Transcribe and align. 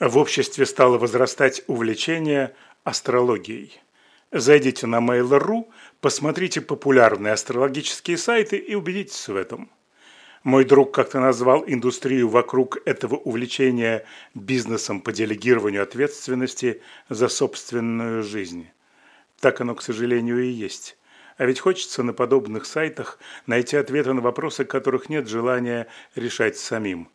В 0.00 0.16
обществе 0.16 0.64
стало 0.64 0.96
возрастать 0.96 1.62
увлечение 1.66 2.54
астрологией. 2.84 3.78
Зайдите 4.32 4.86
на 4.86 4.96
Mail.ru, 4.96 5.68
посмотрите 6.00 6.62
популярные 6.62 7.34
астрологические 7.34 8.16
сайты 8.16 8.56
и 8.56 8.74
убедитесь 8.74 9.28
в 9.28 9.36
этом. 9.36 9.70
Мой 10.42 10.64
друг 10.64 10.94
как-то 10.94 11.20
назвал 11.20 11.64
индустрию 11.66 12.30
вокруг 12.30 12.78
этого 12.86 13.16
увлечения 13.16 14.06
бизнесом 14.34 15.02
по 15.02 15.12
делегированию 15.12 15.82
ответственности 15.82 16.80
за 17.10 17.28
собственную 17.28 18.22
жизнь. 18.22 18.70
Так 19.38 19.60
оно, 19.60 19.74
к 19.74 19.82
сожалению, 19.82 20.42
и 20.42 20.48
есть. 20.48 20.96
А 21.36 21.44
ведь 21.44 21.60
хочется 21.60 22.02
на 22.02 22.14
подобных 22.14 22.64
сайтах 22.64 23.18
найти 23.46 23.76
ответы 23.76 24.14
на 24.14 24.22
вопросы, 24.22 24.64
которых 24.64 25.10
нет 25.10 25.28
желания 25.28 25.88
решать 26.14 26.56
самим. 26.56 27.10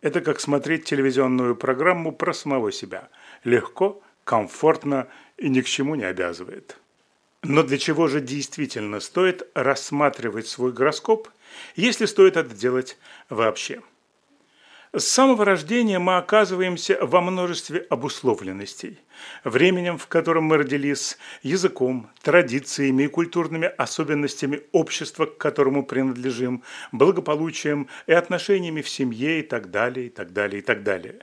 Это 0.00 0.20
как 0.20 0.40
смотреть 0.40 0.84
телевизионную 0.84 1.56
программу 1.56 2.12
про 2.12 2.32
самого 2.32 2.70
себя. 2.70 3.08
Легко, 3.44 4.02
комфортно 4.24 5.08
и 5.36 5.48
ни 5.48 5.60
к 5.60 5.66
чему 5.66 5.94
не 5.94 6.04
обязывает. 6.04 6.76
Но 7.42 7.62
для 7.62 7.78
чего 7.78 8.08
же 8.08 8.20
действительно 8.20 9.00
стоит 9.00 9.48
рассматривать 9.54 10.48
свой 10.48 10.72
гороскоп, 10.72 11.28
если 11.76 12.06
стоит 12.06 12.36
это 12.36 12.54
делать 12.54 12.98
вообще? 13.28 13.82
С 14.98 15.08
самого 15.08 15.44
рождения 15.44 15.98
мы 15.98 16.16
оказываемся 16.16 16.96
во 17.02 17.20
множестве 17.20 17.80
обусловленностей. 17.90 18.98
Временем, 19.44 19.98
в 19.98 20.06
котором 20.06 20.44
мы 20.44 20.56
родились, 20.56 21.18
языком, 21.42 22.08
традициями 22.22 23.02
и 23.02 23.08
культурными 23.08 23.66
особенностями 23.66 24.62
общества, 24.72 25.26
к 25.26 25.36
которому 25.36 25.84
принадлежим, 25.84 26.62
благополучием 26.92 27.88
и 28.06 28.12
отношениями 28.12 28.80
в 28.80 28.88
семье 28.88 29.40
и 29.40 29.42
так 29.42 29.70
далее, 29.70 30.06
и 30.06 30.08
так 30.08 30.32
далее, 30.32 30.60
и 30.60 30.64
так 30.64 30.82
далее. 30.82 31.18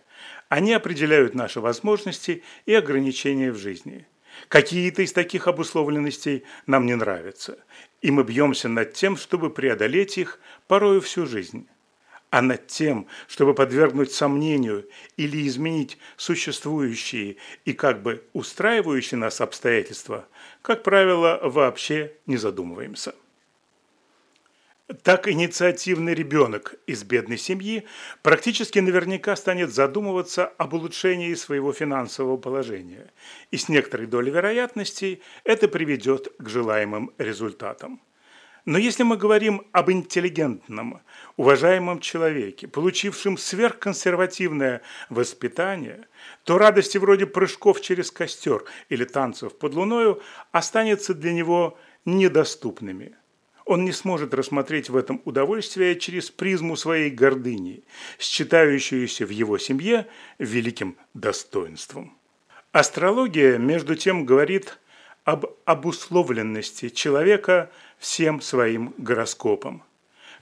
Они 0.50 0.72
определяют 0.72 1.34
наши 1.34 1.60
возможности 1.60 2.44
и 2.68 2.76
ограничения 2.76 3.52
в 3.52 3.58
жизни. 3.58 4.06
Какие-то 4.50 5.02
из 5.02 5.14
таких 5.14 5.48
обусловленностей 5.48 6.44
нам 6.68 6.86
не 6.86 6.94
нравятся, 6.96 7.58
и 8.04 8.12
мы 8.12 8.24
бьемся 8.24 8.70
над 8.70 8.94
тем, 8.94 9.18
чтобы 9.18 9.50
преодолеть 9.50 10.20
их 10.20 10.40
порою 10.68 11.02
всю 11.02 11.26
жизнь 11.26 11.68
а 12.34 12.42
над 12.42 12.66
тем, 12.66 13.06
чтобы 13.28 13.54
подвергнуть 13.54 14.12
сомнению 14.12 14.90
или 15.18 15.48
изменить 15.48 16.00
существующие 16.18 17.36
и 17.64 17.74
как 17.74 18.02
бы 18.02 18.26
устраивающие 18.34 19.20
нас 19.20 19.40
обстоятельства, 19.40 20.28
как 20.64 20.82
правило, 20.82 21.40
вообще 21.44 22.14
не 22.26 22.38
задумываемся. 22.38 23.14
Так 25.04 25.28
инициативный 25.28 26.16
ребенок 26.16 26.74
из 26.88 27.04
бедной 27.04 27.38
семьи 27.38 27.84
практически 28.24 28.80
наверняка 28.80 29.36
станет 29.36 29.72
задумываться 29.72 30.48
об 30.48 30.74
улучшении 30.74 31.36
своего 31.36 31.72
финансового 31.72 32.38
положения, 32.38 33.12
и 33.52 33.58
с 33.58 33.70
некоторой 33.70 34.08
долей 34.08 34.32
вероятности 34.32 35.22
это 35.44 35.68
приведет 35.68 36.34
к 36.40 36.50
желаемым 36.50 37.14
результатам. 37.20 38.02
Но 38.66 38.78
если 38.78 39.04
мы 39.04 39.18
говорим 39.18 39.68
об 39.74 39.92
интеллигентном, 39.92 41.02
уважаемом 41.36 42.00
человеке, 42.00 42.68
получившем 42.68 43.38
сверхконсервативное 43.38 44.82
воспитание, 45.10 46.08
то 46.46 46.58
радости 46.58 46.98
вроде 46.98 47.26
прыжков 47.26 47.82
через 47.82 48.10
костер 48.10 48.64
или 48.88 49.04
танцев 49.04 49.58
под 49.58 49.74
луною 49.74 50.22
останется 50.54 51.14
для 51.14 51.34
него 51.34 51.78
недоступными. 52.06 53.16
Он 53.66 53.84
не 53.84 53.92
сможет 53.92 54.34
рассмотреть 54.34 54.90
в 54.90 54.96
этом 54.96 55.22
удовольствие 55.26 55.98
через 56.00 56.30
призму 56.30 56.78
своей 56.78 57.10
гордыни, 57.10 57.84
считающуюся 58.18 59.26
в 59.26 59.30
его 59.30 59.58
семье 59.58 60.08
великим 60.38 60.98
достоинством. 61.14 62.18
Астрология, 62.72 63.58
между 63.58 63.96
тем, 63.96 64.26
говорит 64.26 64.80
об 65.24 65.46
обусловленности 65.66 66.90
человека 66.90 67.70
всем 67.98 68.42
своим 68.42 68.94
гороскопом. 68.98 69.84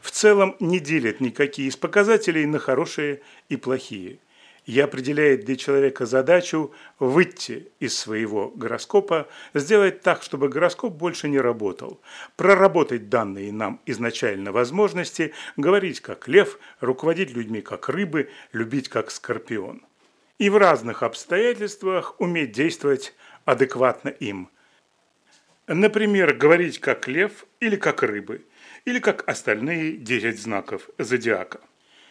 В 0.01 0.09
целом 0.09 0.55
не 0.59 0.79
делит 0.79 1.21
никакие 1.21 1.67
из 1.67 1.77
показателей 1.77 2.45
на 2.47 2.57
хорошие 2.57 3.21
и 3.49 3.57
плохие. 3.57 4.17
И 4.65 4.79
определяет 4.79 5.45
для 5.45 5.55
человека 5.55 6.05
задачу 6.05 6.71
выйти 6.99 7.71
из 7.79 7.97
своего 7.97 8.49
гороскопа, 8.49 9.27
сделать 9.55 10.01
так, 10.01 10.21
чтобы 10.21 10.49
гороскоп 10.49 10.93
больше 10.93 11.27
не 11.27 11.39
работал, 11.39 11.99
проработать 12.35 13.09
данные 13.09 13.51
нам 13.51 13.79
изначально 13.87 14.51
возможности, 14.51 15.33
говорить 15.57 15.99
как 15.99 16.27
лев, 16.27 16.59
руководить 16.79 17.31
людьми 17.31 17.61
как 17.61 17.89
рыбы, 17.89 18.29
любить 18.53 18.87
как 18.87 19.09
скорпион. 19.09 19.81
И 20.37 20.49
в 20.49 20.57
разных 20.57 21.01
обстоятельствах 21.03 22.15
уметь 22.19 22.51
действовать 22.51 23.13
адекватно 23.45 24.09
им– 24.09 24.49
Например, 25.67 26.33
говорить 26.33 26.79
как 26.79 27.07
лев 27.07 27.45
или 27.59 27.75
как 27.75 28.01
рыбы, 28.03 28.45
или 28.85 28.99
как 28.99 29.27
остальные 29.29 29.93
10 29.93 30.39
знаков 30.39 30.89
зодиака. 30.97 31.61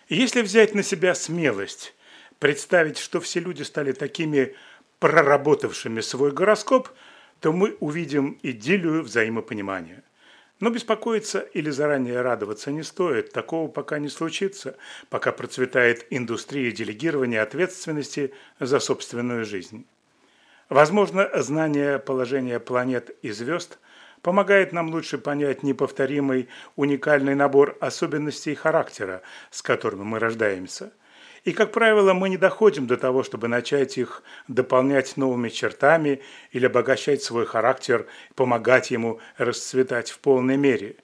Если 0.08 0.42
взять 0.42 0.74
на 0.74 0.82
себя 0.82 1.14
смелость, 1.14 1.94
представить, 2.38 2.98
что 2.98 3.20
все 3.20 3.40
люди 3.40 3.62
стали 3.62 3.92
такими 3.92 4.54
проработавшими 5.00 6.00
свой 6.00 6.30
гороскоп, 6.30 6.88
то 7.40 7.52
мы 7.52 7.76
увидим 7.80 8.38
идиллию 8.42 9.02
взаимопонимания. 9.02 10.04
Но 10.60 10.70
беспокоиться 10.70 11.40
или 11.40 11.70
заранее 11.70 12.20
радоваться 12.20 12.70
не 12.70 12.82
стоит, 12.82 13.32
такого 13.32 13.68
пока 13.68 13.98
не 13.98 14.10
случится, 14.10 14.76
пока 15.08 15.32
процветает 15.32 16.06
индустрия 16.10 16.70
делегирования 16.70 17.42
ответственности 17.42 18.32
за 18.60 18.78
собственную 18.78 19.44
жизнь. 19.44 19.86
Возможно, 20.70 21.28
знание 21.34 21.98
положения 21.98 22.60
планет 22.60 23.10
и 23.22 23.32
звезд 23.32 23.80
помогает 24.22 24.72
нам 24.72 24.90
лучше 24.90 25.18
понять 25.18 25.64
неповторимый 25.64 26.48
уникальный 26.76 27.34
набор 27.34 27.76
особенностей 27.80 28.54
характера, 28.54 29.22
с 29.50 29.62
которыми 29.62 30.04
мы 30.04 30.20
рождаемся. 30.20 30.92
И, 31.42 31.52
как 31.52 31.72
правило, 31.72 32.12
мы 32.12 32.28
не 32.28 32.36
доходим 32.36 32.86
до 32.86 32.96
того, 32.96 33.24
чтобы 33.24 33.48
начать 33.48 33.98
их 33.98 34.22
дополнять 34.46 35.16
новыми 35.16 35.48
чертами 35.48 36.20
или 36.52 36.66
обогащать 36.66 37.22
свой 37.22 37.46
характер, 37.46 38.06
помогать 38.36 38.92
ему 38.92 39.18
расцветать 39.38 40.10
в 40.10 40.20
полной 40.20 40.56
мере. 40.56 40.96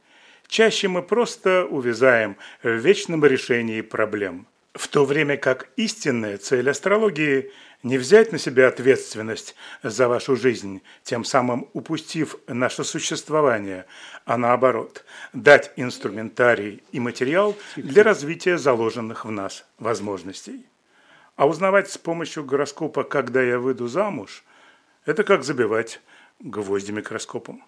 Чаще 0.46 0.86
мы 0.86 1.02
просто 1.02 1.64
увязаем 1.64 2.36
в 2.62 2.68
вечном 2.68 3.24
решении 3.24 3.80
проблем. 3.80 4.46
В 4.74 4.86
то 4.86 5.04
время 5.04 5.38
как 5.38 5.70
истинная 5.74 6.38
цель 6.38 6.70
астрологии– 6.70 7.50
не 7.82 7.98
взять 7.98 8.32
на 8.32 8.38
себя 8.38 8.68
ответственность 8.68 9.54
за 9.82 10.08
вашу 10.08 10.36
жизнь, 10.36 10.82
тем 11.02 11.24
самым 11.24 11.68
упустив 11.72 12.36
наше 12.46 12.84
существование, 12.84 13.86
а 14.24 14.36
наоборот, 14.36 15.04
дать 15.32 15.72
инструментарий 15.76 16.82
и 16.92 17.00
материал 17.00 17.56
для 17.76 18.02
развития 18.02 18.58
заложенных 18.58 19.24
в 19.24 19.30
нас 19.30 19.64
возможностей. 19.78 20.66
А 21.36 21.46
узнавать 21.46 21.90
с 21.90 21.98
помощью 21.98 22.44
гороскопа, 22.44 23.04
когда 23.04 23.42
я 23.42 23.58
выйду 23.58 23.88
замуж, 23.88 24.42
это 25.04 25.22
как 25.22 25.44
забивать 25.44 26.00
гвозди 26.40 26.92
микроскопом. 26.92 27.62